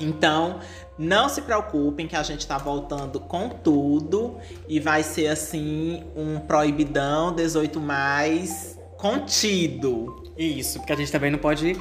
Então, 0.00 0.58
não 0.98 1.28
se 1.28 1.42
preocupem 1.42 2.06
que 2.06 2.16
a 2.16 2.22
gente 2.22 2.46
tá 2.46 2.58
voltando 2.58 3.20
com 3.20 3.48
tudo 3.48 4.38
e 4.68 4.80
vai 4.80 5.02
ser 5.02 5.28
assim 5.28 6.04
um 6.16 6.40
proibidão 6.40 7.34
18 7.34 7.80
mais 7.80 8.78
contido. 8.96 10.32
Isso, 10.36 10.78
porque 10.78 10.92
a 10.92 10.96
gente 10.96 11.12
também 11.12 11.30
não 11.30 11.38
pode 11.38 11.76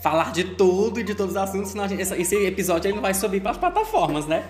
falar 0.00 0.32
de 0.32 0.44
tudo 0.44 1.00
e 1.00 1.02
de 1.02 1.14
todos 1.14 1.32
os 1.32 1.36
assuntos, 1.36 1.70
senão 1.70 1.88
gente, 1.88 2.02
esse 2.02 2.36
episódio 2.46 2.88
ele 2.88 2.94
não 2.94 3.02
vai 3.02 3.14
subir 3.14 3.40
para 3.40 3.52
as 3.52 3.56
plataformas, 3.56 4.26
né? 4.26 4.44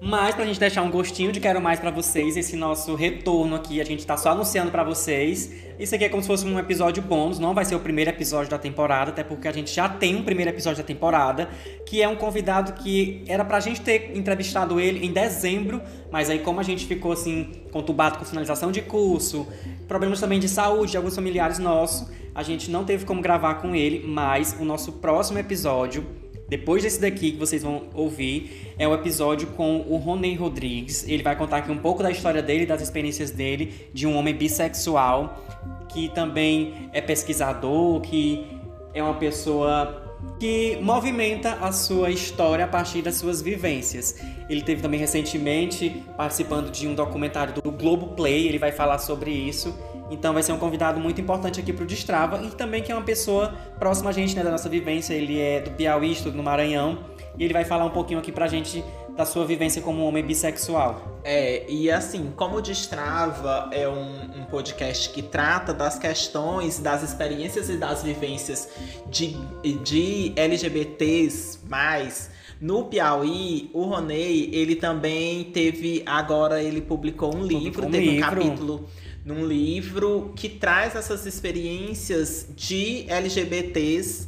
Mas 0.00 0.36
pra 0.36 0.46
gente 0.46 0.60
deixar 0.60 0.82
um 0.82 0.90
gostinho 0.90 1.32
de 1.32 1.40
quero 1.40 1.60
mais 1.60 1.80
para 1.80 1.90
vocês, 1.90 2.36
esse 2.36 2.54
nosso 2.54 2.94
retorno 2.94 3.56
aqui, 3.56 3.80
a 3.80 3.84
gente 3.84 4.06
tá 4.06 4.16
só 4.16 4.30
anunciando 4.30 4.70
para 4.70 4.84
vocês. 4.84 5.52
Isso 5.76 5.92
aqui 5.92 6.04
é 6.04 6.08
como 6.08 6.22
se 6.22 6.28
fosse 6.28 6.46
um 6.46 6.56
episódio 6.56 7.02
bônus, 7.02 7.40
não 7.40 7.52
vai 7.52 7.64
ser 7.64 7.74
o 7.74 7.80
primeiro 7.80 8.08
episódio 8.10 8.48
da 8.48 8.58
temporada, 8.58 9.10
até 9.10 9.24
porque 9.24 9.48
a 9.48 9.52
gente 9.52 9.74
já 9.74 9.88
tem 9.88 10.14
um 10.14 10.22
primeiro 10.22 10.52
episódio 10.52 10.82
da 10.82 10.86
temporada, 10.86 11.48
que 11.84 12.00
é 12.00 12.06
um 12.06 12.14
convidado 12.14 12.74
que 12.74 13.24
era 13.26 13.44
pra 13.44 13.58
gente 13.58 13.80
ter 13.80 14.16
entrevistado 14.16 14.78
ele 14.78 15.04
em 15.04 15.12
dezembro, 15.12 15.82
mas 16.12 16.30
aí 16.30 16.38
como 16.38 16.60
a 16.60 16.62
gente 16.62 16.86
ficou 16.86 17.10
assim 17.10 17.50
conturbado 17.72 18.18
com 18.18 18.24
finalização 18.24 18.70
de 18.70 18.82
curso, 18.82 19.48
problemas 19.88 20.20
também 20.20 20.38
de 20.38 20.48
saúde 20.48 20.92
de 20.92 20.96
alguns 20.96 21.16
familiares 21.16 21.58
nossos, 21.58 22.08
a 22.34 22.44
gente 22.44 22.70
não 22.70 22.84
teve 22.84 23.04
como 23.04 23.20
gravar 23.20 23.56
com 23.56 23.74
ele, 23.74 24.06
mas 24.06 24.56
o 24.60 24.64
nosso 24.64 24.92
próximo 24.92 25.40
episódio 25.40 26.06
depois 26.48 26.82
desse 26.82 27.00
daqui 27.00 27.32
que 27.32 27.38
vocês 27.38 27.62
vão 27.62 27.84
ouvir, 27.94 28.74
é 28.78 28.88
o 28.88 28.94
episódio 28.94 29.48
com 29.48 29.84
o 29.86 29.96
Roney 29.96 30.34
Rodrigues. 30.34 31.06
Ele 31.06 31.22
vai 31.22 31.36
contar 31.36 31.58
aqui 31.58 31.70
um 31.70 31.76
pouco 31.76 32.02
da 32.02 32.10
história 32.10 32.42
dele, 32.42 32.64
das 32.64 32.80
experiências 32.80 33.30
dele, 33.30 33.74
de 33.92 34.06
um 34.06 34.16
homem 34.16 34.34
bissexual, 34.34 35.44
que 35.90 36.08
também 36.08 36.88
é 36.92 37.02
pesquisador, 37.02 38.00
que 38.00 38.46
é 38.94 39.02
uma 39.02 39.14
pessoa 39.14 40.04
que 40.40 40.78
movimenta 40.80 41.52
a 41.60 41.70
sua 41.70 42.10
história 42.10 42.64
a 42.64 42.68
partir 42.68 43.02
das 43.02 43.16
suas 43.16 43.42
vivências. 43.42 44.18
Ele 44.48 44.62
teve 44.62 44.80
também 44.80 44.98
recentemente 44.98 46.02
participando 46.16 46.70
de 46.70 46.88
um 46.88 46.94
documentário 46.94 47.54
do 47.54 47.70
Globo 47.70 48.08
Play, 48.14 48.48
ele 48.48 48.58
vai 48.58 48.72
falar 48.72 48.98
sobre 48.98 49.30
isso. 49.30 49.74
Então 50.10 50.32
vai 50.32 50.42
ser 50.42 50.52
um 50.52 50.58
convidado 50.58 50.98
muito 50.98 51.20
importante 51.20 51.60
aqui 51.60 51.72
para 51.72 51.84
o 51.84 51.86
Destrava 51.86 52.42
e 52.42 52.50
também 52.50 52.82
que 52.82 52.90
é 52.90 52.94
uma 52.94 53.04
pessoa 53.04 53.54
próxima 53.78 54.10
a 54.10 54.12
gente, 54.12 54.34
né, 54.34 54.42
da 54.42 54.50
nossa 54.50 54.68
vivência. 54.68 55.14
Ele 55.14 55.38
é 55.40 55.60
do 55.60 55.70
Piauí, 55.70 56.12
estudo 56.12 56.36
no 56.36 56.42
Maranhão, 56.42 57.04
e 57.36 57.44
ele 57.44 57.52
vai 57.52 57.64
falar 57.64 57.84
um 57.84 57.90
pouquinho 57.90 58.18
aqui 58.18 58.32
pra 58.32 58.48
gente 58.48 58.82
da 59.18 59.26
sua 59.26 59.44
vivência 59.44 59.82
como 59.82 60.04
homem 60.04 60.24
bissexual. 60.24 61.20
É, 61.24 61.68
e 61.68 61.90
assim, 61.90 62.32
como 62.36 62.56
o 62.56 62.62
Destrava 62.62 63.68
é 63.72 63.88
um, 63.88 64.42
um, 64.42 64.44
podcast 64.44 65.10
que 65.10 65.22
trata 65.22 65.74
das 65.74 65.98
questões, 65.98 66.78
das 66.78 67.02
experiências 67.02 67.68
e 67.68 67.76
das 67.76 68.04
vivências 68.04 68.68
de, 69.10 69.36
de 69.82 70.32
LGBTs 70.36 71.58
mais. 71.68 72.30
No 72.60 72.84
Piauí, 72.84 73.70
o 73.72 73.84
Ronei, 73.84 74.50
ele 74.52 74.76
também 74.76 75.44
teve. 75.44 76.02
Agora 76.06 76.62
ele 76.62 76.80
publicou 76.80 77.28
um 77.28 77.40
publicou 77.40 77.60
livro, 77.60 77.86
um 77.86 77.90
teve 77.90 78.10
livro. 78.10 78.26
um 78.26 78.30
capítulo 78.30 78.88
num 79.28 79.46
livro 79.46 80.32
que 80.34 80.48
traz 80.48 80.96
essas 80.96 81.26
experiências 81.26 82.46
de 82.56 83.04
LGBTs 83.08 84.26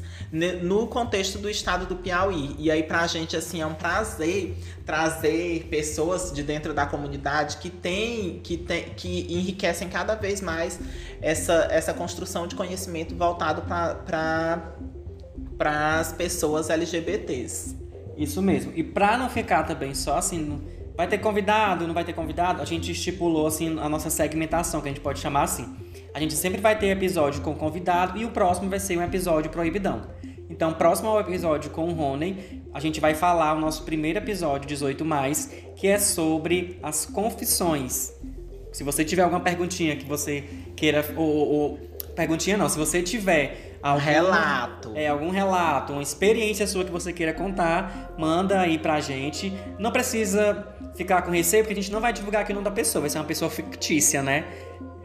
no 0.63 0.87
contexto 0.89 1.39
do 1.39 1.49
estado 1.49 1.87
do 1.87 1.97
Piauí. 1.97 2.55
E 2.59 2.71
aí, 2.71 2.83
pra 2.83 3.07
gente, 3.07 3.35
assim, 3.35 3.63
é 3.63 3.67
um 3.67 3.73
prazer 3.73 4.55
trazer 4.85 5.69
pessoas 5.71 6.31
de 6.33 6.43
dentro 6.43 6.75
da 6.75 6.85
comunidade 6.85 7.57
que 7.57 7.71
tem, 7.71 8.41
que 8.41 8.59
tem, 8.59 8.91
que 8.91 9.27
enriquecem 9.33 9.89
cada 9.89 10.15
vez 10.15 10.43
mais 10.43 10.79
essa, 11.23 11.67
essa 11.71 11.95
construção 11.95 12.47
de 12.47 12.55
conhecimento 12.55 13.15
voltado 13.17 13.63
para 13.63 14.75
as 15.99 16.13
pessoas 16.13 16.69
LGBTs. 16.69 17.75
Isso 18.19 18.43
mesmo. 18.43 18.71
E 18.77 18.85
para 18.85 19.17
não 19.17 19.31
ficar 19.31 19.63
também 19.63 19.95
só 19.95 20.19
assim 20.19 20.61
Vai 21.01 21.09
ter 21.09 21.17
convidado, 21.17 21.87
não 21.87 21.95
vai 21.95 22.05
ter 22.05 22.13
convidado? 22.13 22.61
A 22.61 22.65
gente 22.67 22.93
estipulou 22.93 23.47
assim 23.47 23.81
a 23.81 23.89
nossa 23.89 24.11
segmentação, 24.11 24.83
que 24.83 24.89
a 24.89 24.91
gente 24.91 25.01
pode 25.01 25.19
chamar 25.19 25.45
assim. 25.45 25.67
A 26.13 26.21
gente 26.21 26.35
sempre 26.35 26.61
vai 26.61 26.79
ter 26.79 26.89
episódio 26.89 27.41
com 27.41 27.55
convidado 27.55 28.19
e 28.19 28.27
o 28.27 28.29
próximo 28.29 28.69
vai 28.69 28.79
ser 28.79 28.99
um 28.99 29.03
episódio 29.03 29.51
proibidão. 29.51 30.03
Então, 30.51 30.75
próximo 30.75 31.09
ao 31.09 31.19
episódio 31.19 31.71
com 31.71 31.89
o 31.89 31.95
Rony, 31.95 32.63
a 32.75 32.79
gente 32.81 33.01
vai 33.01 33.15
falar 33.15 33.55
o 33.55 33.61
nosso 33.61 33.83
primeiro 33.85 34.19
episódio, 34.19 34.69
18 34.69 35.03
mais, 35.03 35.51
que 35.75 35.87
é 35.87 35.99
sobre 35.99 36.79
as 36.83 37.07
confissões. 37.07 38.13
Se 38.71 38.85
você 38.85 39.03
tiver 39.03 39.23
alguma 39.23 39.41
perguntinha 39.41 39.97
que 39.97 40.05
você 40.05 40.45
queira 40.77 41.03
ou, 41.17 41.25
ou 41.25 41.79
perguntinha 42.15 42.59
não, 42.59 42.69
se 42.69 42.77
você 42.77 43.03
tiver 43.03 43.70
algum 43.83 43.99
relato, 43.99 44.93
é 44.95 45.09
algum 45.09 45.31
relato, 45.31 45.93
uma 45.93 46.03
experiência 46.03 46.67
sua 46.67 46.85
que 46.85 46.91
você 46.91 47.13
queira 47.13 47.33
contar, 47.33 48.13
manda 48.19 48.61
aí 48.61 48.79
pra 48.79 49.01
gente. 49.01 49.53
Não 49.79 49.91
precisa 49.91 50.67
ficar 50.95 51.23
com 51.23 51.31
receio, 51.31 51.65
porque 51.65 51.79
a 51.79 51.83
gente 51.83 51.93
não 51.93 52.01
vai 52.01 52.13
divulgar 52.13 52.43
aqui 52.43 52.53
o 52.53 52.55
nome 52.55 52.65
da 52.65 52.71
pessoa, 52.71 53.01
vai 53.01 53.11
ser 53.11 53.19
uma 53.19 53.25
pessoa 53.25 53.51
fictícia, 53.51 54.23
né? 54.23 54.45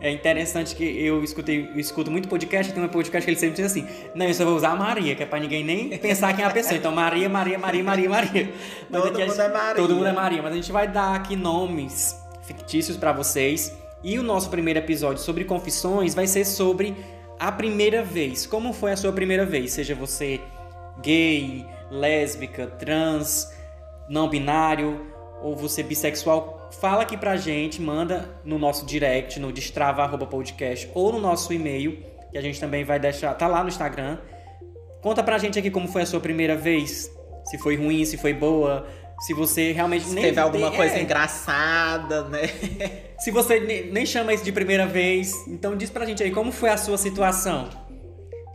É 0.02 0.12
interessante 0.12 0.76
que 0.76 0.84
eu 0.84 1.24
escutei, 1.24 1.70
eu 1.74 1.80
escuto 1.80 2.12
muito 2.12 2.28
podcast, 2.28 2.72
tem 2.72 2.84
um 2.84 2.88
podcast 2.88 3.26
que 3.26 3.32
ele 3.32 3.40
sempre 3.40 3.56
diz 3.56 3.66
assim: 3.66 3.88
Não, 4.14 4.28
eu 4.28 4.34
só 4.34 4.44
vou 4.44 4.56
usar 4.56 4.72
a 4.72 4.76
Maria, 4.76 5.16
que 5.16 5.24
é 5.24 5.26
pra 5.26 5.40
ninguém 5.40 5.64
nem 5.64 5.90
pensar 5.98 6.34
quem 6.36 6.44
é 6.44 6.48
a 6.48 6.52
pessoa. 6.52 6.78
Então, 6.78 6.92
Maria, 6.92 7.30
Maria, 7.30 7.58
Maria, 7.58 7.84
Maria, 7.84 8.10
Maria. 8.10 8.54
Mas 8.90 9.02
todo 9.02 9.20
mundo 9.20 9.42
é 9.42 9.48
Maria. 9.48 9.76
Todo 9.76 9.96
mundo 9.96 10.08
é 10.08 10.12
Maria, 10.12 10.44
mas 10.44 10.52
a 10.52 10.56
gente 10.56 10.72
vai 10.72 10.88
dar 10.88 11.16
aqui 11.16 11.36
nomes 11.36 12.16
fictícios 12.44 12.98
para 12.98 13.14
vocês. 13.14 13.76
E 14.04 14.20
o 14.20 14.24
nosso 14.24 14.50
primeiro 14.52 14.78
episódio 14.78 15.24
sobre 15.24 15.46
confissões 15.46 16.14
vai 16.14 16.28
ser 16.28 16.46
sobre 16.46 16.96
a 17.40 17.52
primeira 17.52 18.04
vez. 18.04 18.46
Como 18.46 18.74
foi 18.74 18.92
a 18.92 18.98
sua 18.98 19.12
primeira 19.12 19.46
vez? 19.46 19.74
Seja 19.74 19.96
você 19.96 20.40
gay, 21.02 21.66
lésbica, 21.92 22.68
trans, 22.68 23.52
não 24.10 24.30
binário 24.30 25.14
ou 25.42 25.56
você 25.56 25.84
bissexual, 25.84 26.70
fala 26.80 27.04
aqui 27.04 27.18
pra 27.18 27.36
gente, 27.36 27.82
manda 27.82 28.40
no 28.44 28.58
nosso 28.58 28.86
direct, 28.86 29.40
no 29.40 29.52
destrava.podcast 29.52 30.90
ou 30.94 31.12
no 31.12 31.20
nosso 31.20 31.54
e-mail, 31.54 32.04
que 32.32 32.38
a 32.38 32.42
gente 32.42 32.60
também 32.60 32.84
vai 32.84 33.00
deixar, 33.00 33.34
tá 33.34 33.48
lá 33.48 33.62
no 33.62 33.70
Instagram. 33.70 34.18
Conta 35.02 35.22
pra 35.22 35.38
gente 35.38 35.60
aqui 35.60 35.70
como 35.70 35.88
foi 35.88 36.02
a 36.02 36.06
sua 36.06 36.20
primeira 36.20 36.56
vez, 36.56 37.12
se 37.46 37.58
foi 37.60 37.76
ruim, 37.76 38.06
se 38.06 38.18
foi 38.18 38.34
boa, 38.34 38.88
se 39.20 39.34
você 39.34 39.72
realmente 39.72 40.06
se 40.06 40.16
nem 40.16 40.26
teve 40.26 40.40
alguma 40.40 40.72
coisa 40.72 40.96
é. 40.96 41.02
engraçada, 41.02 42.24
né? 42.24 42.50
se 43.20 43.32
você 43.32 43.60
nem, 43.60 44.06
chama 44.06 44.34
isso 44.34 44.44
de 44.44 44.52
primeira 44.52 44.86
vez, 44.86 45.34
então 45.48 45.76
diz 45.76 45.90
pra 45.90 46.06
gente 46.06 46.22
aí 46.22 46.32
como 46.32 46.52
foi 46.52 46.70
a 46.70 46.78
sua 46.78 46.98
situação. 46.98 47.70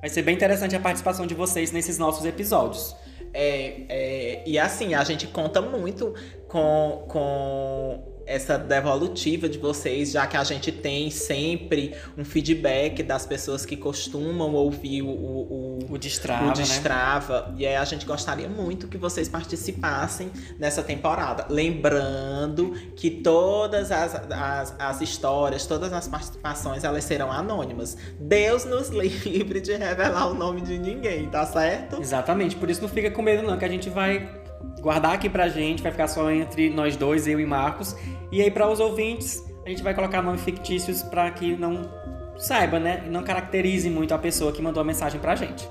Vai 0.01 0.09
ser 0.09 0.23
bem 0.23 0.35
interessante 0.35 0.75
a 0.75 0.81
participação 0.81 1.27
de 1.27 1.35
vocês 1.35 1.73
nesses 1.73 1.99
nossos 1.99 2.25
episódios. 2.25 2.97
É, 3.33 3.83
é, 3.89 4.43
e 4.47 4.59
assim, 4.59 4.95
a 4.95 5.05
gente 5.05 5.27
conta 5.27 5.61
muito 5.61 6.15
com, 6.49 7.05
com 7.09 8.20
essa 8.31 8.57
devolutiva 8.57 9.49
de 9.49 9.59
vocês, 9.59 10.13
já 10.13 10.25
que 10.25 10.37
a 10.37 10.45
gente 10.45 10.71
tem 10.71 11.11
sempre 11.11 11.97
um 12.17 12.25
feedback 12.25 13.03
das 13.03 13.27
pessoas 13.27 13.67
que 13.67 13.77
costumam 13.77 14.55
ouvir 14.55 15.03
o, 15.03 15.09
o, 15.09 15.79
o 15.91 15.99
Destrava. 15.99 16.51
O 16.51 16.53
Destrava. 16.53 17.49
Né? 17.49 17.55
E 17.59 17.67
aí 17.67 17.75
a 17.75 17.85
gente 17.85 18.07
gostaria 18.07 18.49
muito 18.49 18.87
que 18.87 18.97
vocês 18.97 19.29
participassem 19.29 20.31
nessa 20.61 20.81
temporada. 20.81 21.47
Lembrando 21.51 22.73
que 22.95 23.11
todas 23.11 23.91
as, 23.91 24.15
as, 24.15 24.77
as 24.79 25.01
histórias, 25.01 25.67
todas 25.67 25.93
as 25.93 26.07
participações, 26.07 26.85
elas 26.85 27.03
serão 27.03 27.33
anônimas. 27.33 27.97
Deus 28.21 28.65
nos 28.65 28.91
livre 28.95 29.61
de 29.61 29.75
revelar 29.75 30.31
o 30.31 30.35
nome 30.35 30.61
de 30.61 30.79
ninguém, 30.79 31.29
tá 31.29 31.45
certo? 31.45 32.01
Exatamente. 32.01 32.55
Por 32.55 32.71
isso 32.71 32.81
não 32.81 32.89
fica 32.89 33.11
com 33.11 33.23
medo, 33.23 33.43
não, 33.43 33.59
que 33.59 33.65
a 33.65 33.69
gente 33.69 33.91
vai 33.91 34.40
guardar 34.81 35.15
aqui 35.15 35.29
pra 35.29 35.49
gente, 35.49 35.83
vai 35.83 35.93
ficar 35.93 36.09
só 36.09 36.31
entre 36.31 36.71
nós 36.71 36.97
dois, 36.97 37.27
eu 37.27 37.39
e 37.39 37.47
Marcos. 37.47 37.97
E 38.33 38.41
aí, 38.41 38.51
para 38.51 38.69
os 38.69 38.81
ouvintes, 38.81 39.45
a 39.65 39.69
gente 39.69 39.83
vai 39.83 39.95
colocar 39.95 40.23
nomes 40.23 40.43
fictícios 40.43 41.03
para 41.03 41.31
que 41.31 41.57
não 41.57 41.91
saiba, 42.37 42.79
né? 42.79 43.05
E 43.07 43.11
não 43.11 43.23
caracterize 43.23 43.89
muito 43.91 44.15
a 44.15 44.19
pessoa 44.19 44.53
que 44.53 44.63
mandou 44.63 44.81
a 44.81 44.85
mensagem 44.85 45.21
pra 45.21 45.37
gente. 45.37 45.69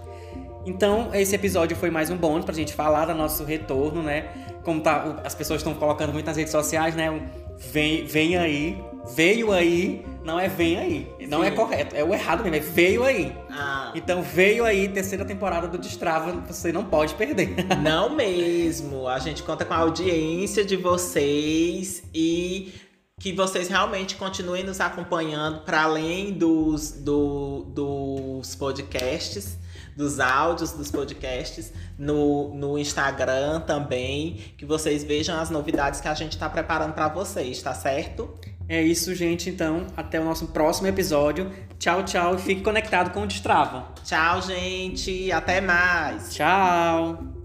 Então, 0.65 1.09
esse 1.13 1.33
episódio 1.33 1.75
foi 1.75 1.89
mais 1.89 2.09
um 2.09 2.17
bônus 2.17 2.45
pra 2.45 2.53
gente 2.53 2.73
falar 2.73 3.05
do 3.05 3.15
nosso 3.15 3.43
retorno, 3.43 4.03
né? 4.03 4.25
Como 4.63 4.81
tá, 4.81 5.21
as 5.23 5.33
pessoas 5.33 5.61
estão 5.61 5.73
colocando 5.73 6.13
muito 6.13 6.25
nas 6.25 6.37
redes 6.37 6.51
sociais, 6.51 6.95
né? 6.95 7.09
Vem, 7.57 8.05
vem 8.05 8.37
aí, 8.37 8.81
veio 9.05 9.51
aí, 9.51 10.05
não 10.23 10.39
é 10.39 10.47
vem 10.47 10.77
aí. 10.77 11.27
Não 11.27 11.43
é 11.43 11.47
Sim. 11.47 11.53
é 11.53 11.55
correto, 11.55 11.95
é 11.95 12.03
o 12.03 12.13
errado 12.13 12.43
mesmo, 12.43 12.55
é 12.55 12.59
veio 12.59 13.03
aí. 13.03 13.35
Ah. 13.49 13.91
Então 13.95 14.21
veio 14.21 14.65
aí, 14.65 14.87
terceira 14.87 15.25
temporada 15.25 15.67
do 15.67 15.77
Destrava, 15.77 16.31
você 16.47 16.71
não 16.71 16.85
pode 16.85 17.15
perder. 17.15 17.55
Não 17.81 18.15
mesmo. 18.15 19.07
A 19.07 19.19
gente 19.19 19.43
conta 19.43 19.65
com 19.65 19.73
a 19.73 19.77
audiência 19.77 20.63
de 20.63 20.75
vocês 20.75 22.03
e 22.13 22.73
que 23.19 23.33
vocês 23.33 23.67
realmente 23.67 24.15
continuem 24.15 24.63
nos 24.63 24.79
acompanhando 24.79 25.61
para 25.61 25.83
além 25.83 26.31
dos, 26.31 26.91
do, 26.91 27.65
dos 27.73 28.55
podcasts 28.55 29.57
dos 29.99 30.17
áudios 30.17 30.71
dos 30.71 30.89
podcasts 30.89 31.73
no, 31.97 32.53
no 32.55 32.79
Instagram 32.79 33.59
também, 33.59 34.39
que 34.57 34.65
vocês 34.65 35.03
vejam 35.03 35.37
as 35.37 35.49
novidades 35.49 35.99
que 35.99 36.07
a 36.07 36.13
gente 36.13 36.31
está 36.31 36.47
preparando 36.49 36.93
para 36.93 37.09
vocês, 37.09 37.61
tá 37.61 37.73
certo? 37.73 38.33
É 38.69 38.81
isso, 38.83 39.15
gente. 39.15 39.49
Então, 39.49 39.87
até 39.97 40.19
o 40.19 40.23
nosso 40.23 40.47
próximo 40.47 40.87
episódio. 40.87 41.51
Tchau, 41.79 42.05
tchau 42.05 42.35
e 42.35 42.37
fique 42.37 42.61
conectado 42.61 43.11
com 43.11 43.23
o 43.23 43.27
Destrava. 43.27 43.87
Tchau, 44.03 44.41
gente. 44.43 45.31
Até 45.31 45.59
mais. 45.59 46.35
Tchau. 46.35 47.38